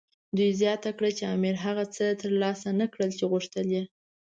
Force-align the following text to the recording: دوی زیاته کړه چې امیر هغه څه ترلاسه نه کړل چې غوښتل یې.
دوی 0.37 0.49
زیاته 0.61 0.89
کړه 0.97 1.09
چې 1.17 1.23
امیر 1.35 1.55
هغه 1.65 1.83
څه 1.95 2.05
ترلاسه 2.21 2.69
نه 2.81 2.85
کړل 2.93 3.09
چې 3.17 3.23
غوښتل 3.31 3.65
یې. 3.75 3.83